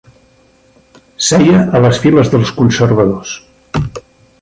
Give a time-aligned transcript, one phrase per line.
[1.27, 3.39] Seia a les files dels Conservadors.